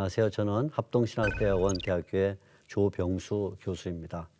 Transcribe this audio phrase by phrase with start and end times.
[0.00, 0.30] 안녕하세요.
[0.30, 4.30] 저는 합동신학대학원 대학교의 조병수 교수입니다.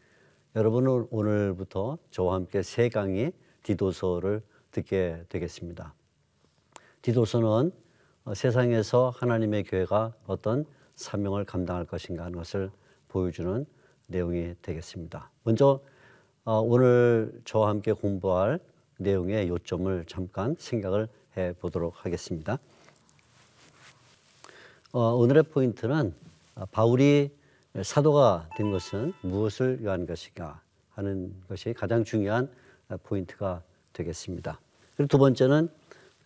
[0.56, 5.92] 여러분은 오늘부터 저와 함께 세 강의 디도서를 듣게 되겠습니다.
[7.02, 7.72] 디도서는
[8.24, 12.70] 어, 세상에서 하나님의 교회가 어떤 사명을 감당할 것인가 하는 것을
[13.08, 13.66] 보여주는
[14.06, 15.30] 내용이 되겠습니다.
[15.42, 15.82] 먼저
[16.44, 18.60] 어, 오늘 저와 함께 공부할
[18.98, 22.58] 내용의 요점을 잠깐 생각을 해 보도록 하겠습니다.
[24.92, 26.14] 어, 오늘의 포인트는
[26.72, 27.30] 바울이
[27.82, 30.60] 사도가 된 것은 무엇을 위한 것인가
[30.90, 32.50] 하는 것이 가장 중요한
[33.04, 34.60] 포인트가 되겠습니다.
[34.96, 35.68] 그리고 두 번째는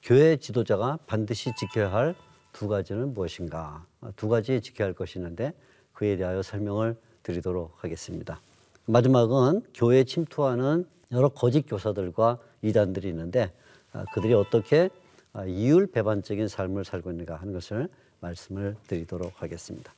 [0.03, 2.15] 교회 지도자가 반드시 지켜야 할
[2.55, 3.85] 두 가지는 무엇인가?
[4.17, 5.53] 두 가지 지켜야 할 것이 있는데
[5.93, 8.41] 그에 대하여 설명을 드리도록 하겠습니다.
[8.87, 13.53] 마지막은 교회에 침투하는 여러 거짓 교사들과 이단들이 있는데
[13.93, 14.89] 아, 그들이 어떻게
[15.33, 17.89] 아, 이율 배반적인 삶을 살고 있는가 하는 것을
[18.25, 19.93] 말씀을 드리도록 하겠습니다.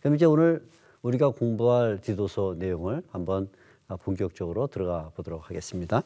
[0.00, 0.62] 그럼 이제 오늘
[1.02, 3.48] 우리가 공부할 디도서 내용을 한번
[3.86, 6.02] 아, 본격적으로 들어가 보도록 하겠습니다.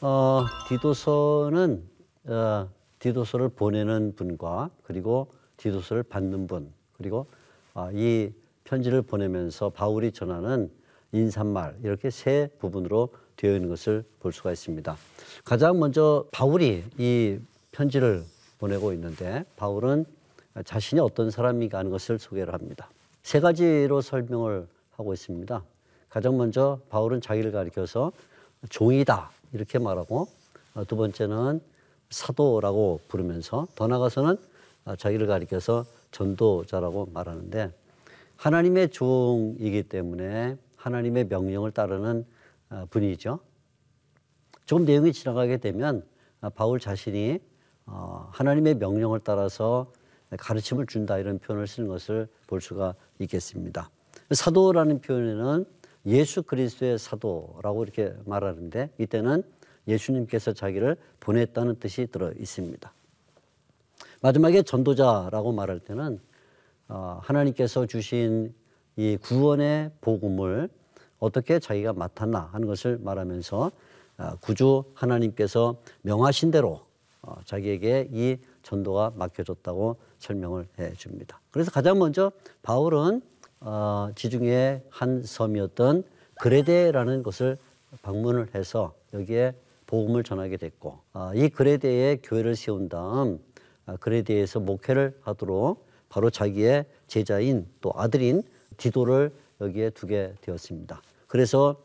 [0.00, 1.84] 어, 디도서는
[2.24, 2.68] 어,
[2.98, 7.26] 디도서를 보내는 분과 그리고 디도서를 받는 분 그리고
[7.74, 8.32] 아, 이
[8.64, 10.70] 편지를 보내면서 바울이 전하는
[11.12, 14.96] 인사말 이렇게 세 부분으로 되어 있는 것을 볼 수가 있습니다.
[15.44, 17.38] 가장 먼저 바울이 이
[17.72, 18.24] 편지를
[18.58, 20.04] 보내고 있는데 바울은
[20.64, 22.90] 자신이 어떤 사람인가 하는 것을 소개를 합니다.
[23.22, 25.62] 세 가지로 설명을 하고 있습니다.
[26.08, 28.12] 가장 먼저 바울은 자기를 가리켜서
[28.68, 30.28] 종이다 이렇게 말하고
[30.74, 31.60] 어, 두 번째는
[32.10, 34.36] 사도라고 부르면서 더 나아가서는
[34.98, 37.72] 자기를 가리켜서 전도자라고 말하는데
[38.36, 42.26] 하나님의 종이기 때문에 하나님의 명령을 따르는
[42.70, 43.40] 어, 분이죠.
[44.66, 46.04] 조금 내용이 지나가게 되면
[46.54, 47.38] 바울 자신이
[47.86, 49.92] 어, 하나님의 명령을 따라서
[50.38, 53.90] 가르침을 준다 이런 표현을 쓰는 것을 볼 수가 있겠습니다.
[54.30, 55.64] 사도라는 표현에는
[56.06, 59.42] 예수 그리스도의 사도라고 이렇게 말하는데 이때는
[59.88, 62.92] 예수님께서 자기를 보냈다는 뜻이 들어 있습니다.
[64.22, 66.20] 마지막에 전도자라고 말할 때는
[66.88, 68.54] 어, 하나님께서 주신
[68.96, 70.68] 이 구원의 복음을
[71.18, 73.70] 어떻게 자기가 맡았나 하는 것을 말하면서
[74.18, 76.82] 어, 구주 하나님께서 명하신 대로
[77.22, 81.40] 어, 자기에게 이 전도가 맡겨졌다고 설명을 해 줍니다.
[81.50, 82.30] 그래서 가장 먼저
[82.62, 83.20] 바울은
[84.14, 86.04] 지중해 한 섬이었던
[86.40, 87.56] 그레데라는 곳을
[88.02, 89.54] 방문을 해서 여기에
[89.86, 91.00] 복음을 전하게 됐고
[91.34, 93.40] 이 그레데에 교회를 세운 다음
[93.98, 98.42] 그레데에서 목회를 하도록 바로 자기의 제자인 또 아들인
[98.76, 101.02] 디도를 여기에 두게 되었습니다.
[101.26, 101.76] 그래서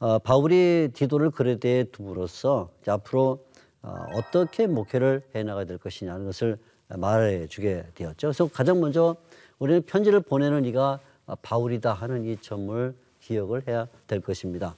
[0.00, 3.44] 어, 바울이 디도를 그레데에 둠으로써 앞으로
[3.82, 6.58] 어, 어떻게 목회를 해나가야 될 것이냐는 것을
[6.96, 8.28] 말해 주게 되었죠.
[8.28, 9.16] 그래서 가장 먼저
[9.58, 11.00] 우리는 편지를 보내는 이가
[11.42, 14.74] 바울이다 하는 이 점을 기억을 해야 될 것입니다.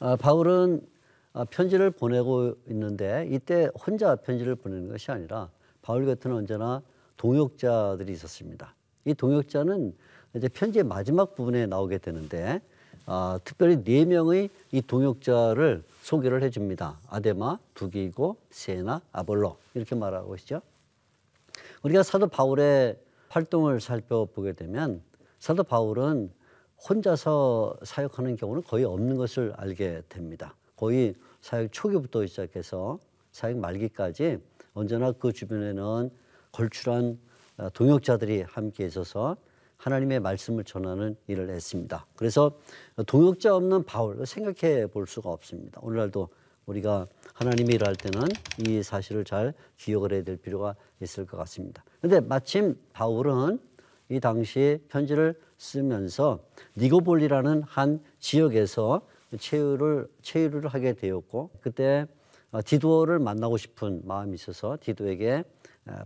[0.00, 0.80] 어, 바울은
[1.32, 5.48] 어, 편지를 보내고 있는데 이때 혼자 편지를 보내는 것이 아니라
[5.82, 6.82] 바울 같은 언제나
[7.16, 8.74] 동역자들이 있었습니다.
[9.04, 9.94] 이 동역자는
[10.34, 12.60] 이제 편지의 마지막 부분에 나오게 되는데
[13.06, 16.98] 어, 특별히 네 명의 이 동역자를 소개를 해줍니다.
[17.08, 20.60] 아데마, 두기고, 세나, 아볼로 이렇게 말하고 있죠.
[21.82, 22.98] 우리가 사도 바울의
[23.28, 25.02] 활동을 살펴보게 되면
[25.38, 26.32] 사도 바울은
[26.88, 30.54] 혼자서 사역하는 경우는 거의 없는 것을 알게 됩니다.
[30.76, 32.98] 거의 사역 초기부터 시작해서
[33.32, 34.38] 사역 말기까지
[34.74, 36.10] 언제나 그 주변에는
[36.52, 37.18] 걸출한
[37.56, 39.36] 어, 동역자들이 함께 있어서
[39.76, 42.06] 하나님의 말씀을 전하는 일을 했습니다.
[42.14, 42.52] 그래서
[43.06, 45.80] 동역자 없는 바울 생각해 볼 수가 없습니다.
[45.82, 46.28] 오늘날도
[46.68, 48.28] 우리가 하나님이 일할 때는
[48.58, 51.82] 이 사실을 잘 기억을 해야 될 필요가 있을 것 같습니다.
[52.00, 53.58] 그런데 마침 바울은
[54.10, 56.44] 이 당시 편지를 쓰면서
[56.76, 59.02] 니고볼리라는 한 지역에서
[59.38, 62.06] 체유를 체유를 하게 되었고 그때
[62.64, 65.44] 디도를 만나고 싶은 마음이 있어서 디도에게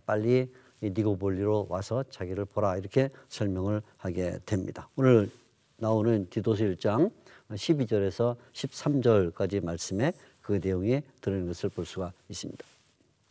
[0.06, 4.88] 빨리 니고볼리로 와서 자기를 보라 이렇게 설명을 하게 됩니다.
[4.96, 5.30] 오늘
[5.76, 7.10] 나오는 디도서 1장
[7.50, 12.64] 12절에서 13절까지 말씀에 그 내용이 들어있는 것을 볼 수가 있습니다.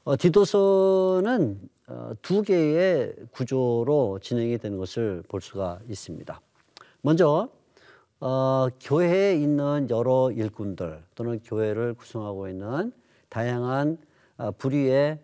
[0.03, 6.41] 어, 디도서는 어, 두 개의 구조로 진행이 되는 것을 볼 수가 있습니다.
[7.01, 7.49] 먼저
[8.19, 12.91] 어, 교회에 있는 여러 일꾼들 또는 교회를 구성하고 있는
[13.29, 13.97] 다양한
[14.37, 15.19] 어, 부류의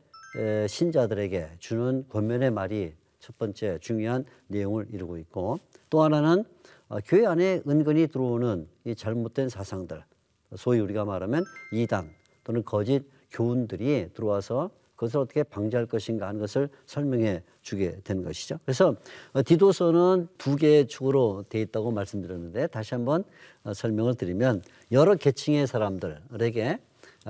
[0.67, 6.43] 신자들에게 주는 권면의 말이 첫 번째 중요한 내용을 이루고 있고 또 하나는
[6.89, 10.03] 어, 교회 안에 은근히 들어오는 이 잘못된 사상들
[10.55, 12.09] 소위 우리가 말하면 이단
[12.43, 18.59] 또는 거짓 교훈들이 들어와서 그것을 어떻게 방지할 것인가 하는 것을 설명해 주게 되는 것이죠.
[18.65, 18.95] 그래서
[19.33, 23.23] 어, 디도서는 두 개의 축으로 되어 있다고 말씀드렸는데 다시 한번
[23.63, 26.79] 어, 설명을 드리면 여러 계층의 사람들에게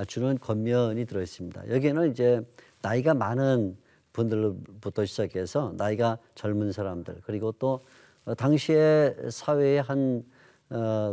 [0.08, 1.70] 주는 겉면이 들어 있습니다.
[1.70, 2.42] 여기에는 이제
[2.82, 3.76] 나이가 많은
[4.14, 7.82] 분들부터 시작해서 나이가 젊은 사람들 그리고 또
[8.26, 10.24] 어, 당시의 사회의 한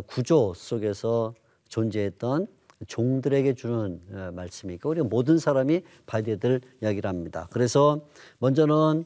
[0.08, 1.32] 구조 속에서
[1.74, 2.46] 존재했던
[2.86, 7.48] 종들에게 주는 어, 말씀이니까 우리 모든 사람이 봐야 될 이야기를 합니다.
[7.50, 8.00] 그래서
[8.38, 9.04] 먼저는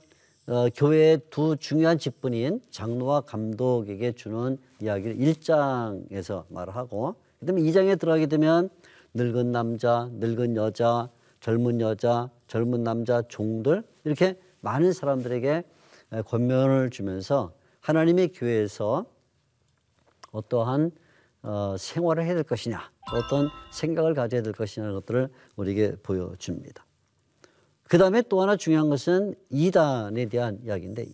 [0.49, 8.69] 어, 교회의 두 중요한 직분인 장로와 감독에게 주는 이야기를 1장에서 말하고 그다음에 2장에 들어가게 되면
[9.15, 11.09] 늙은 남자, 늙은 여자,
[11.41, 15.63] 젊은 여자, 젊은 남자, 종들 이렇게 많은 사람들에게
[16.27, 19.07] 권면을 주면서 하나님의 교회에서
[20.33, 20.91] 어떠한
[21.43, 26.85] 어, 생활을 해야 될 것이냐, 어떤 생각을 가져야 될 것이냐는 것들을 우리에게 보여줍니다.
[27.85, 31.07] 그 다음에 또 하나 중요한 것은 이단에 대한 이야기인데,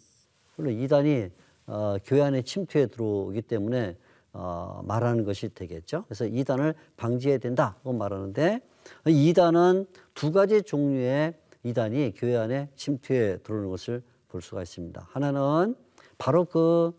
[0.57, 1.31] 물론 이단이
[1.67, 3.97] 어, 교회 안에 침투해 들어오기 때문에
[4.33, 6.05] 어, 말하는 것이 되겠죠.
[6.07, 8.61] 그래서 이단을 방지해야 된다고 말하는데,
[9.07, 15.07] 이단은 두 가지 종류의 이단이 교회 안에 침투해 들어오는 것을 볼 수가 있습니다.
[15.11, 15.77] 하나는
[16.19, 16.93] 바로 그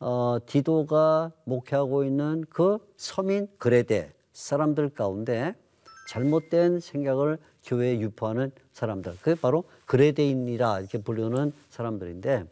[0.00, 5.54] 어, 디도가 목회하고 있는 그 서민 그레데 사람들 가운데
[6.08, 9.16] 잘못된 생각을 교회에 유포하는 사람들.
[9.20, 12.46] 그게 바로 그레데인이라 이렇게 부르는 사람들인데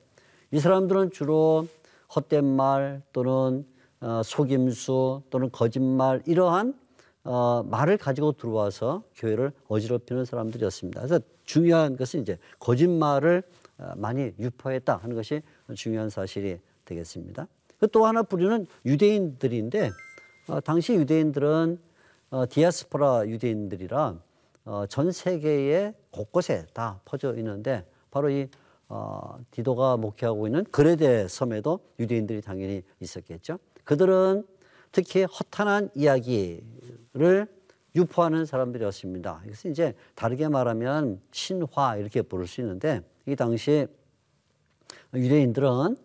[0.53, 1.67] 이 사람들은 주로
[2.15, 3.67] 헛된 말 또는
[4.00, 6.79] 어, 속임수 또는 거짓말 이러한
[7.25, 11.00] 어, 말을 가지고 들어와서 교회를 어지럽히는 사람들이었습니다.
[11.00, 13.43] 그래서 중요한 것은 이제 거짓말을
[13.79, 15.43] 어, 많이 유포했다 하는 것이
[15.75, 17.46] 중요한 사실이 되겠습니다.
[17.79, 19.90] 그또 하나 부류는 유대인들인데
[20.49, 21.79] 어, 당시 유대인들은
[22.31, 24.19] 어, 디아스포라 유대인들이라
[24.64, 28.49] 어, 전 세계의 곳곳에 다 퍼져 있는데 바로 이
[28.88, 33.58] 어, 디도가 목회하고 있는 그레데 섬에도 유대인들이 당연히 있었겠죠.
[33.85, 34.46] 그들은
[34.93, 37.46] 특히 허탄한 이야기를
[37.94, 39.43] 유포하는 사람들이었습니다.
[39.46, 43.87] 이것은 이제 다르게 말하면 신화 이렇게 부를 수 있는데 이 당시
[45.14, 45.97] 유대인들은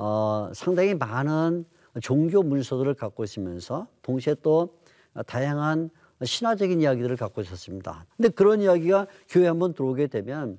[0.00, 1.64] 어, 상당히 많은
[2.00, 4.78] 종교 문서들을 갖고 있으면서 동시에 또
[5.26, 5.90] 다양한
[6.22, 8.06] 신화적인 이야기들을 갖고 있었습니다.
[8.16, 10.58] 근데 그런 이야기가 교회 한번 들어오게 되면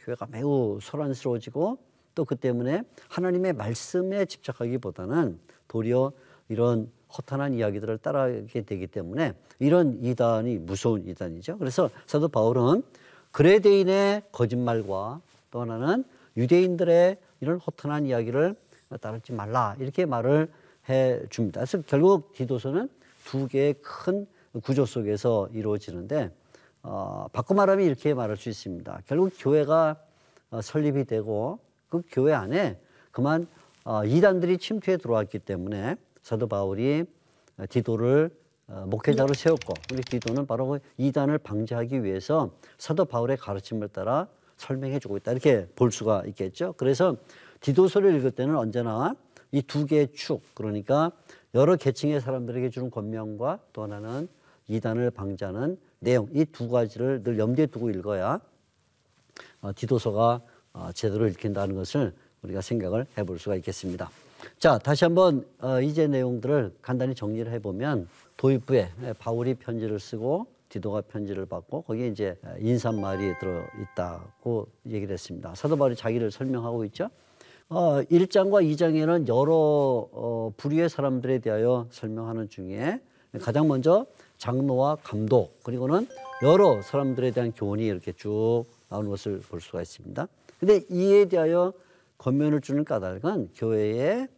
[0.00, 1.78] 교회가 매우 소란스러워지고
[2.14, 5.38] 또 그 때문에 하나님의 말씀에 집착하기보다는
[5.68, 6.12] 도리어
[6.48, 11.58] 이런 허탄한 이야기들을 따라하게 되기 때문에 이런 이단이 무서운 이단이죠.
[11.58, 12.82] 그래서 사도 바울은
[13.32, 16.04] 그레데인의 거짓말과 또 하나는
[16.36, 18.54] 유대인들의 이런 허탄한 이야기를
[19.00, 20.48] 따르지 말라 이렇게 말을
[20.88, 21.60] 해 줍니다.
[21.60, 22.88] 그래서 결국 디도서는
[23.24, 24.26] 두 개의 큰
[24.62, 26.30] 구조 속에서 이루어지는데
[26.82, 29.02] 어, 바꿔 말하면 이렇게 말할 수 있습니다.
[29.06, 29.96] 결국 교회가
[30.50, 31.58] 어, 설립이 되고
[31.88, 32.78] 그 교회 안에
[33.10, 33.48] 그만
[33.84, 37.04] 어, 이단들이 침투해 들어왔기 때문에 사도 바울이
[37.70, 38.30] 디도를
[38.68, 44.28] 어, 목회자로 세웠고 우리 디도는 바로 그 이단을 방지하기 위해서 사도 바울의 가르침을 따라
[44.62, 46.74] 설명해 주고 있다 이렇게 볼 수가 있겠죠.
[46.76, 47.16] 그래서
[47.60, 49.14] 디도서를 읽을 때는 언제나
[49.52, 51.12] 이 두 개의 축 그러니까
[51.54, 54.28] 여러 계층의 사람들에게 주는 권명과 또 하나는
[54.68, 58.40] 이단을 방지하는 내용 이 두 가지를 늘 염두에 두고 읽어야
[59.60, 60.40] 어, 디도서가
[60.72, 64.10] 어, 제대로 읽힌다는 것을 우리가 생각을 해볼 수가 있겠습니다.
[64.58, 71.44] 자 다시 한번 어, 이제 내용들을 간단히 정리를 해보면 도입부에 바울이 편지를 쓰고 디도가 편지를
[71.44, 75.54] 받고 거기에 이제 인사말이 들어 있다고 얘기를 했습니다.
[75.54, 77.10] 사도 바울이 자기를 설명하고 있죠.
[77.68, 83.00] 어, 1장과 2장에는 여러 어, 부류의 사람들에 대하여 설명하는 중에
[83.40, 84.06] 가장 먼저
[84.38, 86.06] 장로와 감독 그리고는
[86.42, 90.26] 여러 사람들에 대한 교훈이 이렇게 쭉 나오는 것을 볼 수가 있습니다.
[90.58, 91.72] 근데 이에 대하여
[92.16, 94.28] 권면을 주는 까닭은 교회의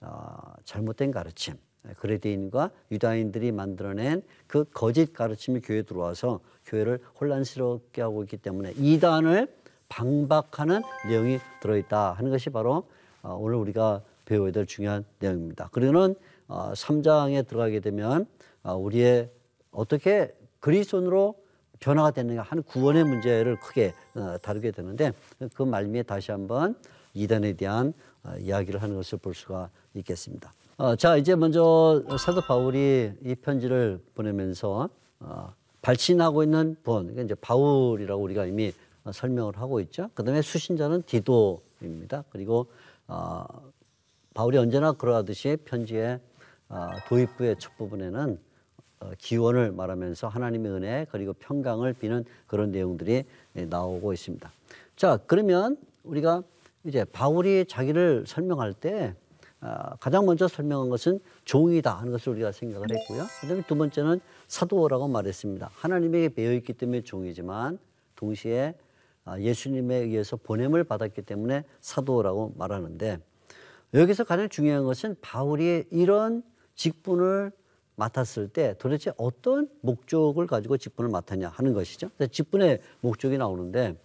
[0.00, 1.54] 어, 잘못된 가르침,
[1.98, 9.48] 그레데인과 유다인들이 만들어낸 그 거짓 가르침이 교회에 들어와서 교회를 혼란스럽게 하고 있기 때문에 이단을
[9.88, 12.88] 방박하는 내용이 들어있다 하는 것이 바로
[13.22, 15.68] 어, 오늘 우리가 배워야 될 중요한 내용입니다.
[15.72, 16.14] 그러는
[16.48, 18.26] 3장에 어, 들어가게 되면
[18.62, 19.30] 어, 우리의
[19.70, 21.34] 어떻게 그리스도로
[21.80, 23.92] 변화가 되는가 하는 구원의 문제를 크게
[24.42, 25.12] 다루게 되는데
[25.52, 26.76] 그 말미에 다시 한번
[27.12, 27.92] 이단에 대한
[28.38, 30.52] 이야기를 하는 것을 볼 수가 있겠습니다.
[30.98, 34.88] 자 이제 먼저 사도 바울이 이 편지를 보내면서
[35.82, 38.72] 발신하고 있는 분, 그러니까 이제 바울이라고 우리가 이미
[39.10, 40.10] 설명을 하고 있죠.
[40.14, 42.24] 그 다음에 수신자는 디도입니다.
[42.30, 42.66] 그리고
[43.08, 43.44] 어,
[44.32, 46.20] 바울이 언제나 그러하듯이 편지의
[46.68, 48.38] 어, 도입부의 첫 부분에는
[49.00, 53.24] 어, 기원을 말하면서 하나님의 은혜 그리고 평강을 비는 그런 내용들이
[53.56, 54.50] 예, 나오고 있습니다.
[54.94, 56.42] 자 그러면 우리가
[56.84, 59.31] 이제 바울이 자기를 설명할 때 아,
[60.00, 63.24] 가장 먼저 설명한 것은 종이다 하는 것을 우리가 생각을 했고요.
[63.40, 65.70] 그다음에 두 번째는 사도라고 말했습니다.
[65.72, 67.78] 하나님에게 배어 있기 때문에 종이지만
[68.16, 68.74] 동시에
[69.24, 73.18] 아, 예수님에 의해서 보냄을 받았기 때문에 사도라고 말하는데
[73.94, 76.42] 여기서 가장 중요한 것은 바울이 이런
[76.74, 77.52] 직분을
[77.94, 82.10] 맡았을 때 도대체 어떤 목적을 가지고 직분을 맡았냐 하는 것이죠.
[82.30, 83.96] 직분의 목적이 나오는데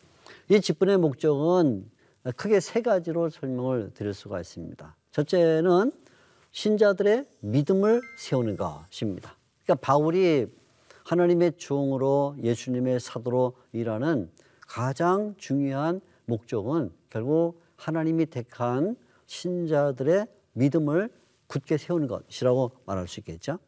[0.49, 1.89] 이 직분의 목적은
[2.35, 4.95] 크게 세 가지로 설명을 드릴 수가 있습니다.
[5.11, 5.91] 첫째는
[6.51, 9.35] 신자들의 믿음을 세우는 것입니다.
[9.63, 10.47] 그러니까 바울이
[11.03, 14.29] 하나님의 종으로 예수님의 사도로 일하는
[14.61, 18.95] 가장 중요한 목적은 결국 하나님이 택한
[19.27, 21.09] 신자들의 믿음을
[21.47, 23.59] 굳게 세우는 것이라고 말할 수 있겠죠.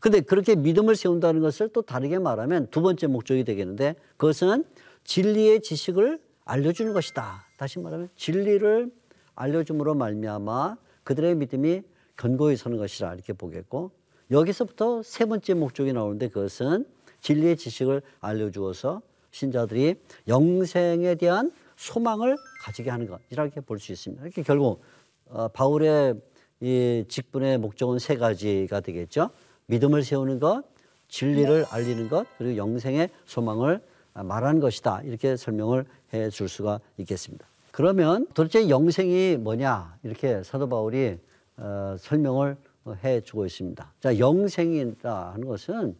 [0.00, 4.64] 근데 그렇게 믿음을 세운다는 것을 또 다르게 말하면 두 번째 목적이 되겠는데 그것은
[5.04, 7.46] 진리의 지식을 알려주는 것이다.
[7.56, 8.90] 다시 말하면 진리를
[9.34, 11.82] 알려줌으로 말미암아 그들의 믿음이
[12.16, 13.90] 견고히 서는 것이라 이렇게 보겠고
[14.30, 16.86] 여기서부터 세 번째 목적이 나오는데 그것은
[17.20, 19.96] 진리의 지식을 알려주어서 신자들이
[20.28, 24.22] 영생에 대한 소망을 가지게 하는 것 이렇게 볼 수 있습니다.
[24.24, 24.82] 이렇게 결국
[25.26, 26.14] 어, 바울의
[26.60, 29.30] 이 직분의 목적은 세 가지가 되겠죠.
[29.66, 30.62] 믿음을 세우는 것,
[31.08, 33.80] 진리를 알리는 것, 그리고 영생의 소망을
[34.12, 35.02] 말하는 것이다.
[35.02, 35.84] 이렇게 설명을
[36.14, 37.46] 해 줄 수가 있겠습니다.
[37.72, 39.98] 그러면 도대체 영생이 뭐냐?
[40.04, 41.18] 이렇게 사도 바울이
[41.56, 42.56] 어, 설명을
[43.02, 43.92] 해 주고 있습니다.
[44.00, 45.96] 자, 영생이라 하는 것은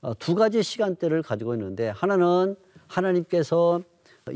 [0.00, 2.56] 어, 두 가지 시간대를 가지고 있는데 하나는
[2.86, 3.82] 하나님께서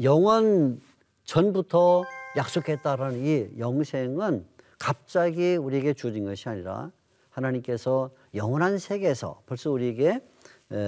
[0.02, 0.80] 영원
[1.24, 2.04] 전부터
[2.36, 4.44] 약속했다라는 이 영생은
[4.78, 6.90] 갑자기 우리에게 주어진 것이 아니라
[7.30, 10.20] 하나님께서 영원한 세계에서 벌써 우리에게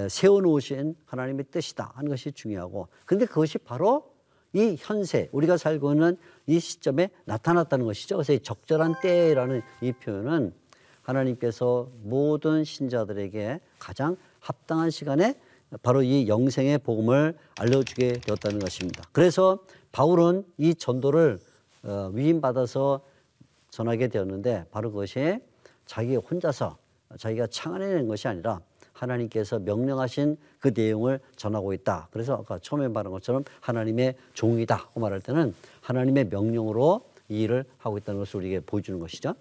[0.09, 4.11] 세워놓으신 하나님의 뜻이다 하는 것이 중요하고 근데 그것이 바로
[4.53, 8.15] 이 현세 우리가 살고 있는 이 시점에 나타났다는 것이죠.
[8.15, 10.53] 그래서 이 적절한 때라는 이 표현은
[11.03, 15.35] 하나님께서 모든 신자들에게 가장 합당한 시간에
[15.83, 19.03] 바로 이 영생의 복음을 알려주게 되었다는 것입니다.
[19.11, 19.59] 그래서
[19.91, 21.39] 바울은 이 전도를
[21.83, 23.01] 어, 위임받아서
[23.69, 25.39] 전하게 되었는데 바로 그것이
[25.85, 26.77] 자기 혼자서
[27.17, 28.61] 자기가 창안해낸 것이 아니라
[28.93, 32.09] 하나님께서 명령하신 그 내용을 전하고 있다.
[32.11, 34.89] 그래서 아까 처음에 말한 것처럼 하나님의 종이다.
[34.93, 39.35] 고 말할 때는 하나님의 명령으로 이 일을 하고 있다는 것을 우리에게 보여주는 것이죠.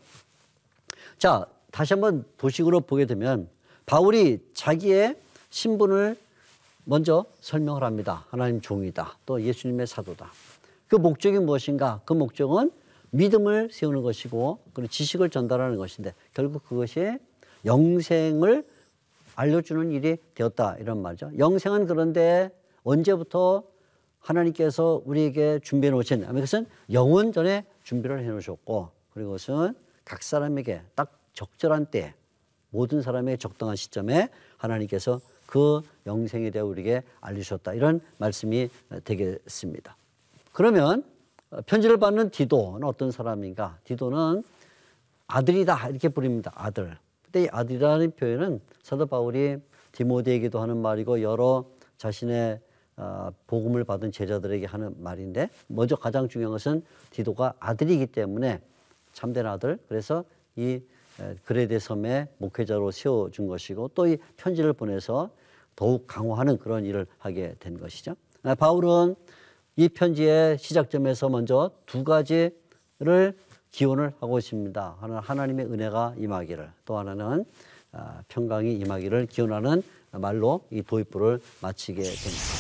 [1.19, 3.49] 자, 다시 한번 도식으로 보게 되면
[3.87, 5.17] 바울이 자기의
[5.51, 6.17] 신분을
[6.85, 8.25] 먼저 설명을 합니다.
[8.31, 9.19] 하나님 종이다.
[9.27, 10.31] 또 예수님의 사도다.
[10.87, 12.01] 그 목적이 무엇인가?
[12.05, 12.71] 그 목적은
[13.11, 17.19] 믿음을 세우는 것이고 그리고 지식을 전달하는 것인데 결국 그것이
[17.65, 18.67] 영생을
[19.39, 21.31] 알려주는 일이 되었다 이런 말이죠.
[21.39, 22.51] 영생은 그런데
[22.83, 23.63] 언제부터
[24.19, 31.17] 하나님께서 우리에게 준비해 놓으신 그것은 영원 전에 준비를 해 놓으셨고 그리고 그것은 각 사람에게 딱
[31.35, 32.15] 적절한 때
[32.71, 38.69] 모든 사람에게 적당한 시점에 하나님께서 그 영생에 대해 우리에게 알리셨다 이런 말씀이
[39.05, 39.97] 되겠습니다.
[40.53, 41.05] 그러면
[41.67, 43.79] 편지를 받는 디도는 어떤 사람인가?
[43.85, 44.43] 디도는
[45.29, 46.53] 아들이다 이렇게 부릅니다.
[46.57, 46.99] 아들.
[47.31, 49.59] 근데 이 아들이라는 표현은 사도 바울이
[49.93, 51.67] 디모데에게도 하는 말이고 여러
[51.99, 52.61] 자신의
[52.97, 58.61] 어, 복음을 받은 제자들에게 하는 말인데 먼저 가장 중요한 것은 디도가 아들이기 때문에
[59.13, 59.79] 참된 아들.
[59.89, 60.25] 그래서
[60.57, 60.81] 이
[61.45, 65.31] 그레데 섬의 목회자로 세워준 것이고 또 이 편지를 보내서
[65.77, 68.17] 더욱 강화하는 그런 일을 하게 된 것이죠.
[68.43, 69.15] 아, 바울은
[69.77, 73.37] 이 편지의 시작점에서 먼저 두 가지를
[73.71, 74.97] 기원을 하고 있습니다.
[75.01, 77.45] 하나는 하나님의 은혜가 임하기를 또 하나는
[77.93, 79.83] 아, 평강이 임하기를 기원하는
[80.13, 82.58] 말로 이 도입부를 마치게 됩니다.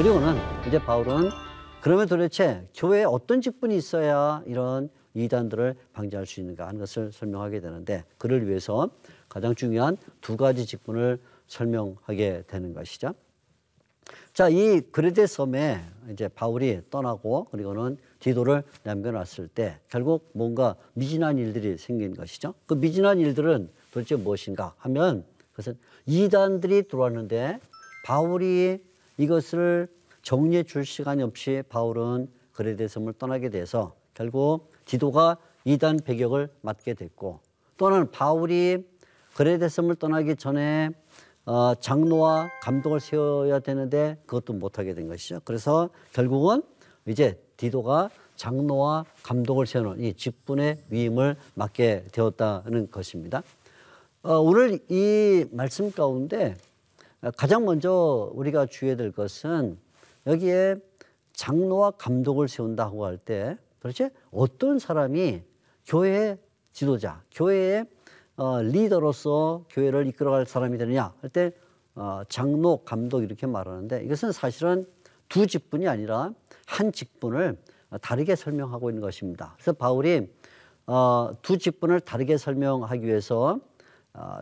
[0.00, 0.34] 그리고는
[0.66, 1.28] 이제 바울은
[1.82, 8.04] 그러면 도대체 교회에 어떤 직분이 있어야 이런 이단들을 방지할 수 있는가 하는 것을 설명하게 되는데
[8.16, 8.88] 그를 위해서
[9.28, 13.12] 가장 중요한 두 가지 직분을 설명하게 되는 것이죠.
[14.32, 21.76] 자, 이 그레데 섬에 이제 바울이 떠나고 그리고는 디도를 남겨놨을 때 결국 뭔가 미진한 일들이
[21.76, 22.54] 생긴 것이죠.
[22.64, 25.76] 그 미진한 일들은 도대체 무엇인가 하면 그것은
[26.06, 27.60] 이단들이 들어왔는데
[28.06, 28.88] 바울이
[29.20, 29.86] 이것을
[30.22, 35.36] 정리해 줄 시간이 없이 바울은 그레데 섬을 떠나게 돼서 결국 디도가
[35.66, 37.40] 이단 배격을 맡게 됐고
[37.76, 38.82] 또는 바울이
[39.34, 40.88] 그레데 섬을 떠나기 전에
[41.44, 45.40] 어, 장로와 감독을 세워야 되는데 그것도 못하게 된 것이죠.
[45.44, 46.62] 그래서 결국은
[47.06, 53.42] 이제 디도가 장로와 감독을 세우는 이 직분의 위임을 맡게 되었다는 것입니다.
[54.22, 56.56] 어, 오늘 이 말씀 가운데
[57.36, 59.78] 가장 먼저 우리가 주의해야 될 것은
[60.26, 60.76] 여기에
[61.32, 65.42] 장로와 감독을 세운다고 할 때 도대체 어떤 사람이
[65.86, 66.38] 교회의
[66.72, 67.86] 지도자, 교회의
[68.36, 71.52] 어, 리더로서 교회를 이끌어갈 사람이 되느냐 할 때
[71.94, 74.86] 어, 장로, 감독 이렇게 말하는데 이것은 사실은
[75.28, 76.32] 두 직분이 아니라
[76.66, 77.58] 한 직분을
[78.00, 79.54] 다르게 설명하고 있는 것입니다.
[79.56, 80.30] 그래서 바울이
[80.86, 83.58] 어, 두 직분을 다르게 설명하기 위해서
[84.14, 84.40] 어,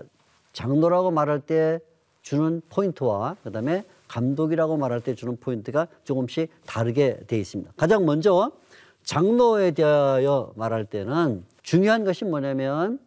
[0.53, 1.81] 장로라고 말할 때
[2.29, 7.73] 주는 포인트와 그다음에 감독이라고 말할 때 주는 포인트가 조금씩 다르게 되어 있습니다.
[7.75, 8.53] 가장 먼저
[9.03, 12.99] 장로에 대하여 말할 때는 중요한 것이 뭐냐면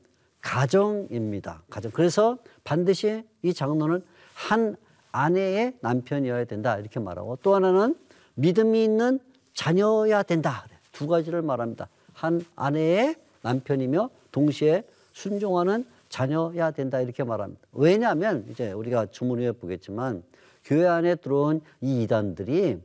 [0.42, 1.62] 가정입니다.
[1.70, 1.92] 가정.
[1.92, 4.04] 그래서 반드시 이 장로는
[4.34, 4.76] 한
[5.12, 6.80] 아내의 남편이어야 된다.
[6.80, 7.96] 이렇게 말하고 또 하나는
[8.34, 9.20] 믿음이 있는
[9.54, 10.66] 자녀야 된다.
[10.92, 11.90] 두 가지를 말합니다.
[12.14, 17.00] 한 아내의 남편이며 동시에 순종하는 자녀야 된다.
[17.00, 17.62] 이렇게 말합니다.
[17.71, 20.24] 왜냐하면 이제 우리가 주문해 보겠지만
[20.65, 22.80] 교회 안에 들어온 이 이단들이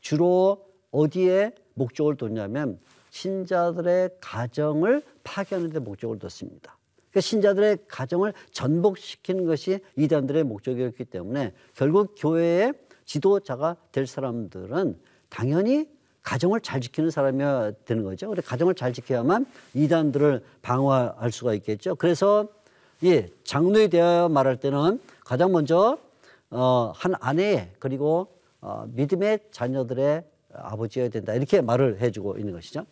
[0.00, 2.78] 주로 어디에 목적을 뒀냐면
[3.10, 6.76] 신자들의 가정을 파괴하는 데 목적을 뒀습니다.
[7.12, 12.74] 그 신자들의 가정을 전복시키는 것이 이단들의 목적이었기 때문에 결국 교회의
[13.06, 15.88] 지도자가 될 사람들은 당연히
[16.22, 18.28] 가정을 잘 지키는 사람이어야 되는 거죠.
[18.28, 21.94] 그래 가정을 잘 지켜야만 이단들을 방어할 수가 있겠죠.
[21.94, 22.48] 그래서
[23.04, 25.98] 예, 장로에 대하여 말할 때는 가장 먼저
[26.50, 28.28] 어, 한 아내 그리고
[28.60, 32.86] 어, 믿음의 자녀들의 아버지여야 된다 이렇게 말을 해주고 있는 것이죠.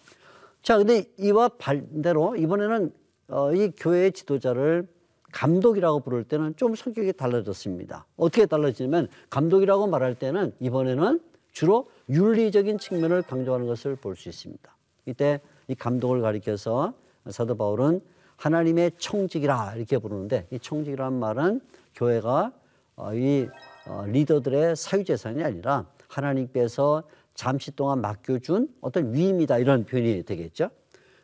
[0.62, 2.92] 자, 근데 이와 반대로 이번에는
[3.28, 4.86] 어, 이 교회의 지도자를
[5.32, 8.06] 감독이라고 부를 때는 좀 성격이 달라졌습니다.
[8.16, 11.20] 어떻게 달라지냐면 감독이라고 말할 때는 이번에는
[11.52, 14.76] 주로 윤리적인 측면을 강조하는 것을 볼 수 있습니다.
[15.06, 16.92] 이때 이 감독을 가리켜서
[17.28, 18.00] 사도 바울은
[18.36, 21.60] 하나님의 청직이라 이렇게 부르는데 이 청직이라는 말은
[21.94, 22.52] 교회가
[22.96, 23.48] 어, 이
[23.86, 30.70] 어, 리더들의 사유재산이 아니라 하나님께서 잠시 동안 맡겨준 어떤 위임이다 이런 표현이 되겠죠.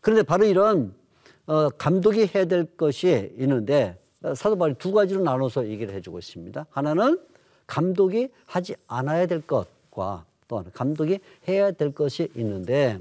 [0.00, 0.94] 그런데 바로 이런
[1.46, 6.66] 어, 감독이 해야 될 것이 있는데 어, 사도 바울이 두 가지로 나눠서 얘기를 해주고 있습니다.
[6.70, 7.20] 하나는
[7.66, 12.98] 감독이 하지 않아야 될 것과 또 하나 감독이 해야 될 것이 있는데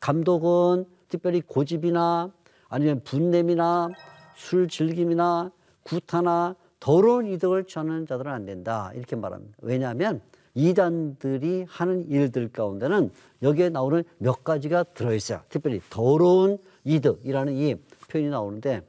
[0.00, 2.32] 감독은 특별히 고집이나
[2.68, 3.88] 아니면 분냄이나
[4.36, 5.50] 술 즐김이나
[5.82, 9.56] 구타나 더러운 이득을 취하는 자들은 안 된다 이렇게 말합니다.
[9.62, 10.20] 왜냐하면
[10.54, 13.10] 이단들이 하는 일들 가운데는
[13.42, 15.40] 여기에 나오는 몇 가지가 들어있어요.
[15.48, 17.76] 특별히 더러운 이득이라는 이
[18.08, 18.82] 표현이 나오는데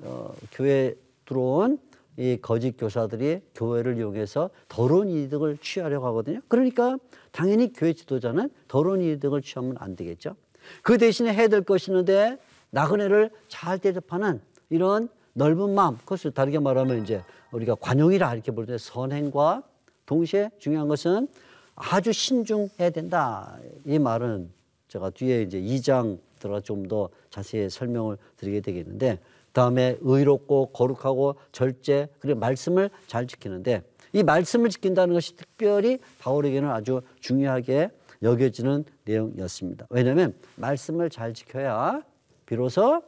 [0.00, 0.94] 어, 교회
[1.24, 1.78] 들어온
[2.16, 6.40] 이 거짓 교사들이 교회를 이용해서 더러운 이득을 취하려고 하거든요.
[6.48, 6.96] 그러니까
[7.32, 10.36] 당연히 교회 지도자는 더러운 이득을 취하면 안 되겠죠.
[10.82, 12.38] 그 대신에 해야 될 것이 있는데
[12.74, 19.62] 나그네를 잘 대접하는 이런 넓은 마음, 그것을 다르게 말하면 이제 우리가 관용이라 이렇게 부르는데 선행과
[20.06, 21.28] 동시에 중요한 것은
[21.76, 23.56] 아주 신중해야 된다.
[23.84, 24.50] 이 말은
[24.88, 29.20] 제가 뒤에 이제 2장 들어가 좀더 자세히 설명을 드리게 되겠는데
[29.52, 33.82] 다음에 의롭고 거룩하고 절제 그리고 말씀을 잘 지키는데
[34.12, 37.90] 이 말씀을 지킨다는 것이 특별히 바울에게는 아주 중요하게
[38.22, 39.86] 여겨지는 내용이었습니다.
[39.90, 42.02] 왜냐하면 말씀을 잘 지켜야
[42.46, 43.02] 비로소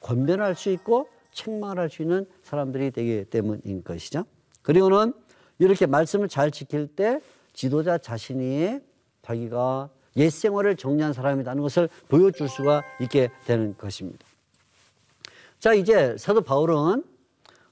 [0.00, 4.24] 권변할 수 있고 책망할 수 있는 사람들이 되기 때문인 것이죠.
[4.62, 5.12] 그리고는
[5.58, 7.20] 이렇게 말씀을 잘 지킬 때
[7.52, 8.80] 지도자 자신이
[9.22, 14.26] 자기가 옛 생활을 정리한 사람이라는 것을 보여줄 수가 있게 되는 것입니다.
[15.58, 17.04] 자, 이제 사도 바울은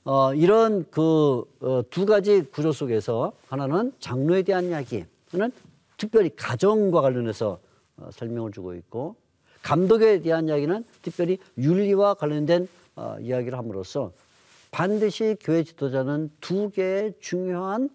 [0.05, 5.53] 어, 이런 그두 어, 가지 구조 속에서 하나는 장로에 대한 이야기, 는
[5.99, 7.59] 특별히 가정과 관련해서
[7.97, 9.17] 어, 설명을 주고 있고
[9.69, 14.13] 감독에 대한 이야기는 특별히 윤리와 관련된 어, 이야기를 함으로써
[14.71, 17.91] 반드시 교회 지도자는 두 개의 중요한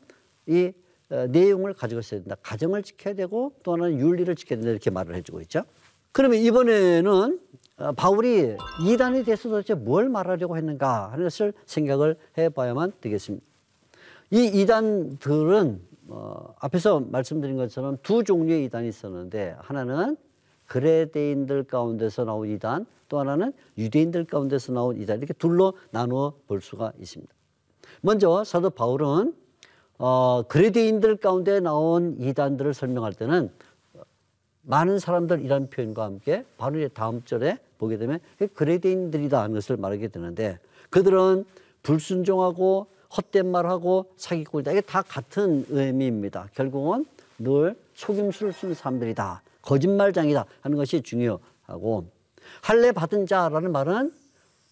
[0.45, 0.71] 이
[1.09, 2.36] 어, 내용을 가지고 있어야 된다.
[2.43, 4.69] 가정을 지켜야 되고 또 하나는 윤리를 지켜야 된다.
[4.69, 5.63] 이렇게 말을 해주고 있죠.
[6.12, 7.39] 그러면 이번에는
[7.77, 8.55] 어, 바울이
[8.88, 13.43] 이단에 대해서 도대체 뭘 말하려고 했는가 하는 것을 생각을 해봐야만 되겠습니다.
[14.29, 20.17] 이 이단들은 어, 앞에서 말씀드린 것처럼 두 종류의 이단이 있었는데 하나는
[20.73, 26.93] 그레데인들 가운데서 나온 이단 또 하나는 유대인들 가운데서 나온 이단 이렇게 둘로 나누어 볼 수가
[26.99, 27.31] 있습니다.
[28.01, 29.36] 먼저 사도 바울은
[29.99, 33.51] 어, 그레데인들 가운데 나온 이단들을 설명할 때는
[34.63, 38.19] 많은 사람들이란 표현과 함께 바로 다음 절에 보게 되면
[38.55, 40.57] 그레데인들이다 하는 것을 말하게 되는데
[40.89, 41.45] 그들은
[41.83, 44.71] 불순종하고 헛된 말하고 사기꾼이다.
[44.71, 46.47] 이게 다 같은 의미입니다.
[46.55, 47.05] 결국은
[47.38, 49.43] 늘 속임수를 쓰는 사람들이다.
[49.63, 52.12] 거짓말장이다 하는 것이 중요하고
[52.62, 54.13] 할례 받은 자라는 말은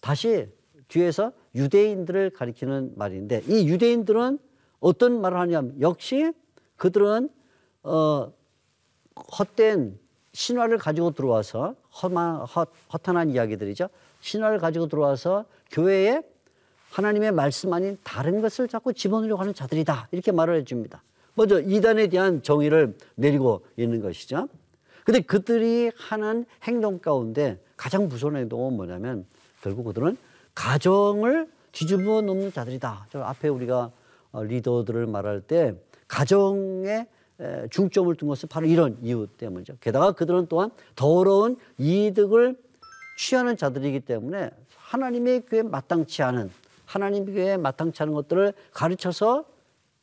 [0.00, 0.48] 다시
[0.88, 4.38] 뒤에서 유대인들을 가리키는 말인데 이 유대인들은
[4.80, 6.32] 어떤 말을 하냐면 역시
[6.76, 7.28] 그들은
[7.82, 8.32] 어
[9.38, 9.98] 헛된
[10.32, 12.46] 신화를 가지고 들어와서 헛한,
[12.92, 13.88] 헛한 이야기들이죠.
[14.20, 16.22] 신화를 가지고 들어와서 교회에
[16.90, 20.08] 하나님의 말씀 아닌 다른 것을 자꾸 집어넣으려고 하는 자들이다.
[20.10, 21.02] 이렇게 말을 해줍니다.
[21.34, 24.48] 먼저 이단에 대한 정의를 내리고 있는 것이죠.
[25.04, 29.26] 근데 그들이 하는 행동 가운데 가장 무서운 행동은 뭐냐면
[29.60, 30.16] 결국 그들은
[30.54, 33.06] 가정을 뒤집어 놓는 자들이다.
[33.10, 33.90] 저 앞에 우리가
[34.32, 35.74] 어, 리더들을 말할 때
[36.08, 37.06] 가정에
[37.70, 39.78] 중점을 둔 것은 바로 이런 이유 때문이죠.
[39.80, 42.56] 게다가 그들은 또한 더러운 이득을
[43.18, 46.50] 취하는 자들이기 때문에 하나님의 교회에 마땅치 않은
[46.86, 49.44] 하나님의 교회에 마땅치 않은 것들을 가르쳐서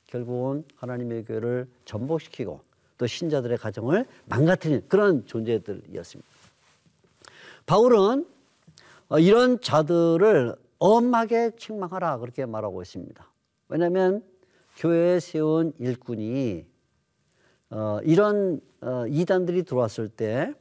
[0.08, 2.62] 결국은 하나님의 교회를 전복시키고
[3.00, 6.30] 또 신자들의 가정을 망가뜨리는 그런 존재들이었습니다.
[7.66, 8.28] 바울은
[9.08, 13.26] 어, 이런 자들을 엄하게 책망하라 그렇게 말하고 있습니다.
[13.70, 14.22] 왜냐하면
[14.78, 16.66] 교회에 세운 일꾼이
[17.70, 20.54] 어, 이런 어, 이단들이 들어왔을 때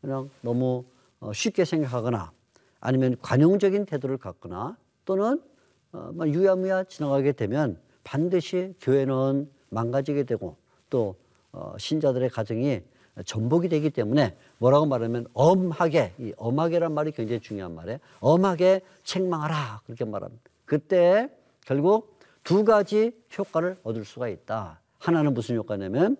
[0.00, 0.84] 그냥 너무
[1.32, 2.32] 쉽게 생각하거나
[2.80, 5.40] 아니면 관용적인 태도를 갖거나 또는
[5.92, 10.56] 어, 유야무야 지나가게 되면 반드시 교회는 망가지게 되고
[10.90, 11.14] 또
[11.56, 12.82] 어, 신자들의 가정이
[13.24, 17.98] 전복이 되기 때문에 뭐라고 말하면 엄하게 이 엄하게란 말이 굉장히 중요한 말이에요.
[18.20, 20.42] 엄하게 책망하라 그렇게 말합니다.
[20.66, 21.30] 그때
[21.64, 24.80] 결국 두 가지 효과를 얻을 수가 있다.
[24.98, 26.18] 하나는 무슨 효과냐면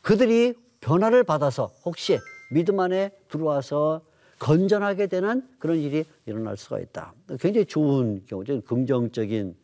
[0.00, 2.18] 그들이 변화를 받아서 혹시
[2.50, 4.00] 믿음 안에 들어와서
[4.38, 7.12] 건전하게 되는 그런 일이 일어날 수가 있다.
[7.38, 8.62] 굉장히 좋은 경우죠.
[8.62, 9.54] 긍정적인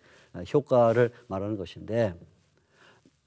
[0.53, 2.15] 효과를 말하는 것인데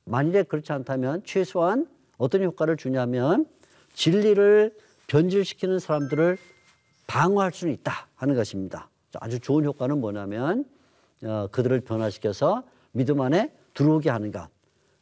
[0.09, 3.45] 만일에 그렇지 않다면 최소한 어떤 효과를 주냐면
[3.93, 4.75] 진리를
[5.07, 6.37] 변질시키는 사람들을
[7.05, 8.89] 방어할 수는 있다 하는 것입니다.
[9.19, 10.65] 아주 좋은 효과는 뭐냐면
[11.23, 14.49] 어, 그들을 변화시켜서 믿음 안에 들어오게 하는 것.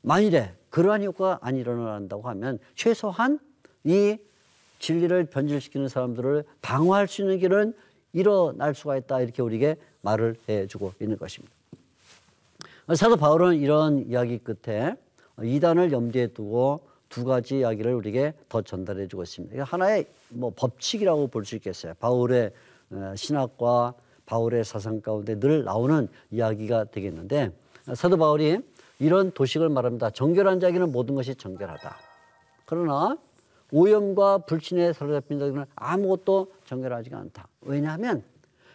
[0.02, 3.39] 만일에 그러한 효과가 안 일어난다고 하면 최소한
[3.86, 4.17] 이
[4.80, 7.74] 진리를 변질시키는 사람들을 방어할 수 있는 길은
[8.12, 11.57] 일어날 수가 있다 이렇게 우리에게 말을 해주고 있는 것입니다.
[12.95, 14.95] 사도 바울은 이런 이야기 끝에
[15.43, 19.63] 이단을 염두에 두고 두 가지 이야기를 우리에게 더 전달해 주고 있습니다.
[19.63, 21.93] 하나의 뭐 법칙이라고 볼 수 있겠어요.
[22.00, 22.52] 바울의
[22.91, 23.93] 어, 신학과
[24.26, 27.52] 바울의 사상 가운데 늘 나오는 이야기가 되겠는데
[27.93, 28.60] 사도 바울이
[29.00, 30.10] 이런 도식을 말합니다.
[30.10, 31.95] 정결한 자에게는 모든 것이 정결하다.
[32.65, 33.17] 그러나
[33.71, 37.47] 오염과 불신에 사로잡힌 자들은 아무것도 정결하지가 않다.
[37.62, 38.23] 왜냐하면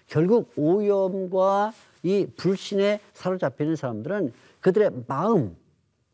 [0.07, 1.73] 결국 오염과
[2.03, 5.57] 이 불신에 사로잡히는 사람들은 그들의 마음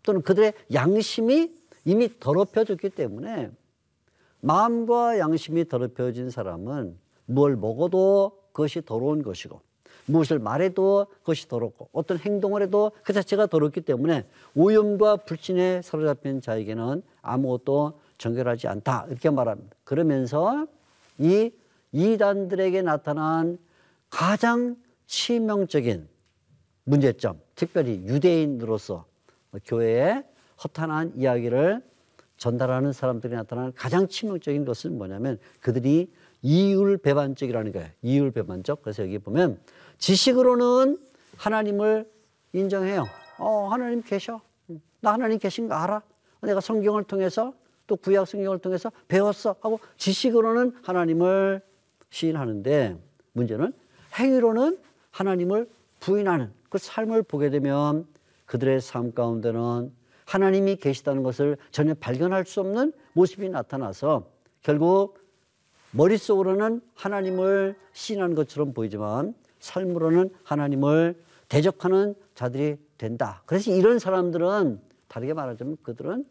[0.03, 3.51] 또는 그들의 양심이 이미 더럽혀졌기 때문에
[4.41, 6.97] 마음과 양심이 더럽혀진 사람은
[7.27, 9.61] 뭘 먹어도 그것이 더러운 것이고
[10.07, 17.03] 무엇을 말해도 그것이 더럽고 어떤 행동을 해도 그 자체가 더럽기 때문에 오염과 불신에 사로잡힌 자에게는
[17.21, 19.77] 아무것도 정결하지 않다 이렇게 말합니다.
[19.85, 20.67] 그러면서
[21.19, 21.51] 이
[21.93, 23.59] 이단들에게 나타난
[24.11, 24.77] 가장
[25.09, 26.07] 치명적인
[26.85, 29.07] 문제점, 특별히 유대인으로서
[29.65, 30.23] 교회에
[30.63, 31.83] 허탄한 이야기를
[32.37, 37.89] 전달하는 사람들이 나타나는 가장 치명적인 것은 뭐냐면 그들이 이율 배반적이라는 거예요.
[38.03, 38.83] 이율 배반적.
[38.83, 39.59] 그래서 여기 보면
[39.99, 40.99] 지식으로는
[41.37, 42.09] 하나님을
[42.53, 43.05] 인정해요.
[43.39, 44.41] 어, 하나님 계셔.
[45.01, 46.03] 나 하나님 계신 거 알아.
[46.43, 47.55] 내가 성경을 통해서
[47.87, 51.63] 또 구약 성경을 통해서 배웠어 하고 지식으로는 하나님을
[52.11, 52.99] 시인하는데
[53.33, 53.73] 문제는
[54.19, 54.79] 행위로는
[55.19, 58.07] 하나님을 부인하는 그 삶을 보게 되면
[58.47, 59.93] 그들의 삶 가운데는
[60.25, 64.29] 하나님이 계시다는 것을 전혀 발견할 수 없는 모습이 나타나서
[64.63, 65.19] 결국
[65.91, 73.43] 머릿속으로는 하나님을 시인하는 것처럼 보이지만 삶으로는 하나님을 대적하는 자들이 된다.
[73.47, 76.27] 그래서 이런 사람들은 다르게 말하자면 그들은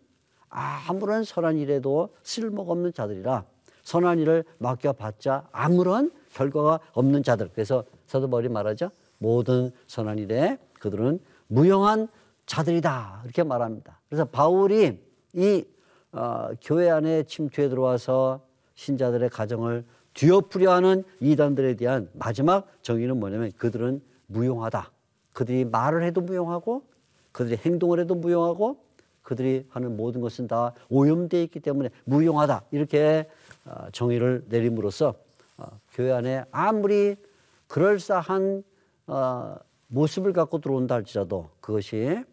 [0.49, 3.43] 아무런 선한 일에도 쓸모가 없는 자들이라
[3.83, 7.49] 선한 일을 맡겨봤자 아무런 결과가 없는 자들.
[7.53, 8.89] 그래서 사도 바울이 말하죠.
[9.19, 12.07] 모든 선한 일에 그들은 무용한
[12.45, 13.99] 자들이다 이렇게 말합니다.
[14.09, 14.99] 그래서 바울이
[15.33, 15.65] 이
[16.13, 18.41] 어, 교회 안에 침투해 들어와서
[18.75, 24.91] 신자들의 가정을 뒤엎으려 하는 이단들에 대한 마지막 정의는 뭐냐면 그들은 무용하다.
[25.33, 26.83] 그들이 말을 해도 무용하고
[27.31, 28.83] 그들이 행동을 해도 무용하고
[29.21, 32.63] 그들이 하는 모든 것은 다 오염되어 있기 때문에 무용하다.
[32.71, 33.27] 이렇게
[33.65, 35.15] 어, 정의를 내림으로써
[35.57, 37.15] 어, 교회 안에 아무리
[37.67, 38.63] 그럴싸한
[39.87, 42.23] 모습을 갖고 들어온다 할지라도 그것이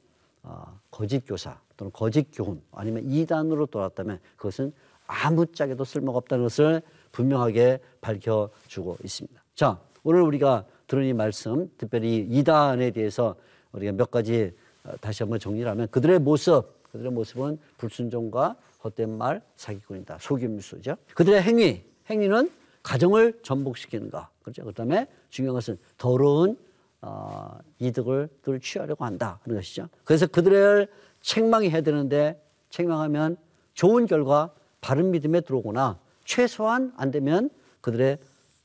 [0.91, 4.73] 거짓 교사 또는 거짓 교훈 아니면 이단으로 돌았다면 그것은
[5.07, 9.43] 아무짝에도 쓸모가 없다는 것을 분명하게 밝혀주고 있습니다.
[9.55, 13.37] 자, 오늘 우리가 들은 이 말씀, 특별히 이단에 대해서
[13.73, 14.53] 우리가 몇 가지
[14.85, 20.19] 어, 다시 한번 정리를 하면 그들의 모습, 그들의 모습은 불순종과 헛된 말, 사기꾼이다.
[20.21, 20.97] 속임수죠.
[21.15, 22.51] 그들의 행위, 행위는
[22.85, 24.29] 가정을 전복시키는 것.
[24.43, 24.63] 그렇죠.
[24.65, 26.57] 그 다음에 중요한 것은 더러운
[27.01, 28.29] 어, 이득을
[28.63, 29.41] 취하려고 한다.
[29.43, 29.89] 하는 것이죠.
[30.05, 30.89] 그래서 그들을
[31.23, 33.37] 책망해야 되는데 책망하면
[33.73, 38.19] 좋은 결과 바른 믿음에 들어오거나 최소한 안 되면 그들의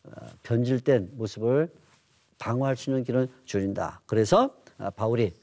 [0.04, 0.12] 어,
[0.44, 1.70] 변질된 모습을
[2.38, 4.02] 방어할 수 있는 길은 줄인다.
[4.06, 5.34] 그래서 어, 바울이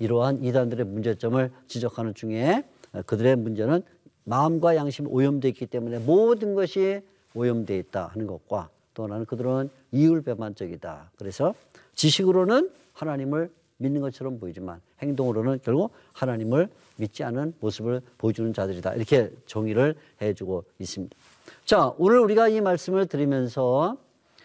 [0.00, 3.82] 이러한 이단들의 문제점을 지적하는 중에 어, 그들의 문제는
[4.24, 7.02] 마음과 양심이 오염되어 있기 때문에 모든 것이
[7.34, 11.10] 오염되어 있다 하는 것과 또 하나는 그들은 이율배반적이다.
[11.16, 11.54] 그래서
[11.94, 18.94] 지식으로는 하나님을 믿는 것처럼 보이지만 행동으로는 결국 하나님을 믿지 않은 모습을 보여주는 자들이다.
[18.94, 21.16] 이렇게 정의를 해주고 있습니다.
[21.64, 23.96] 자, 오늘 우리가 이 말씀을 드리면서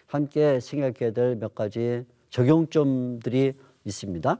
[0.06, 3.52] 함께 생각해야 될 몇 가지 적용점들이
[3.84, 4.38] 있습니다.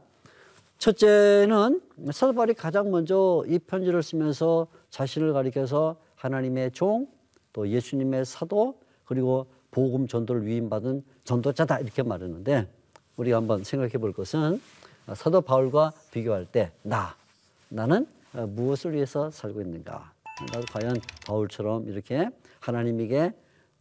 [0.79, 1.81] 첫째는
[2.13, 7.07] 사도 바울이 가장 먼저 이 편지를 쓰면서 자신을 가리켜서 하나님의 종,
[7.53, 12.69] 또 예수님의 사도, 그리고 복음 전도를 위임받은 전도자다 이렇게 말했는데
[13.17, 14.61] 우리가 한번 생각해 볼 것은
[15.15, 17.15] 사도 바울과 비교할 때 나,
[17.69, 20.13] 나는 무엇을 위해서 살고 있는가?
[20.53, 23.33] 나도 과연 바울처럼 이렇게 하나님에게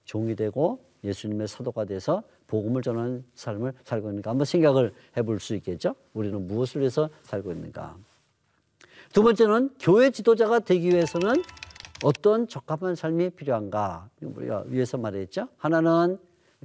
[0.06, 5.96] 종이 되고 예수님의 사도가 돼서 복음을 전하는 삶을 살고 있는가 한번 생각을 해볼 수 있겠죠.
[6.14, 7.96] 우리는 무엇을 위해서 살고 있는가.
[9.14, 11.44] 두 번째는 교회 지도자가 되기 위해서는
[12.04, 15.50] 어떤 적합한 삶이 필요한가 우리가 위에서 말했죠.
[15.58, 16.18] 하나는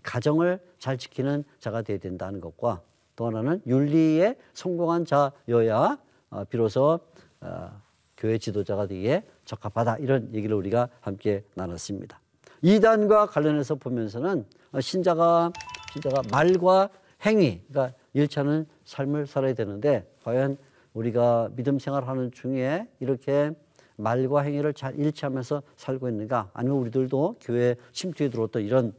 [0.03, 2.83] 가정을 잘 지키는 자가 되어야 된다는 것과
[3.17, 5.99] 또 하나는 윤리에 성공한 자여야
[6.31, 7.01] 어, 비로소
[7.41, 7.83] 어,
[8.17, 12.21] 교회 지도자가 되기에 적합하다 이런 얘기를 우리가 함께 나눴습니다.
[12.63, 14.47] 이단과 관련해서 보면서는
[14.81, 15.53] 신자가
[15.93, 16.89] 신자가 말과
[17.27, 20.57] 행위, 그러니까 일치하는 삶을 살아야 되는데 과연
[20.93, 23.53] 우리가 믿음 생활하는 중에 이렇게
[23.97, 26.51] 말과 행위를 잘 일치하면서 살고 있는가?
[26.53, 28.93] 아니면 우리들도 교회 침투에 들어왔던 이런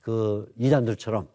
[0.00, 1.26] 그 이단들처럼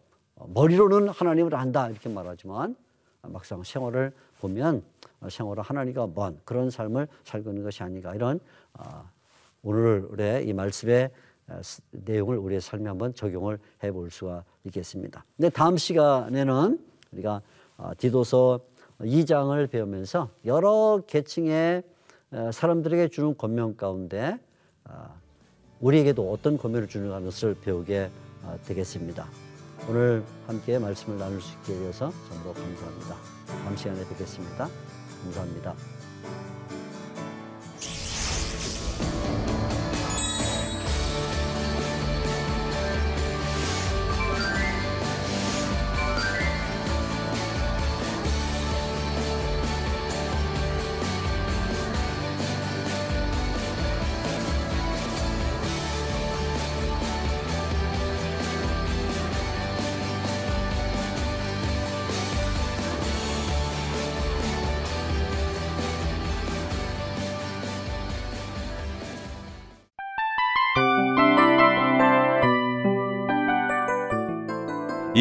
[0.54, 2.76] 머리로는 하나님을 안다 이렇게 말하지만
[3.22, 4.82] 막상 생활을 보면
[5.28, 8.38] 생활을 하나님과 먼 그런 삶을 살고 있는 것이 아닌가 이런
[8.74, 9.08] 어,
[9.62, 11.10] 오늘의 이 말씀의
[11.48, 15.24] 어, 내용을 우리의 삶에 한번 적용을 해 볼 수가 있겠습니다.
[15.36, 16.78] 근데 다음 시간에는
[17.12, 17.42] 우리가
[17.78, 18.60] 어, 디도서
[19.00, 21.82] 2장을 배우면서 여러 계층의
[22.52, 24.38] 사람들에게 주는 권명 가운데
[25.80, 28.10] 우리에게도 어떤 권면을 주는 것을 배우게
[28.66, 29.26] 되겠습니다.
[29.88, 33.16] 오늘 함께 말씀을 나눌 수 있게 되어서 정말 감사합니다.
[33.46, 34.68] 다음 시간에 뵙겠습니다.
[35.22, 35.74] 감사합니다.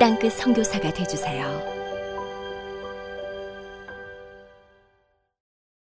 [0.00, 1.69] 땅끝 성교사가 되주세요.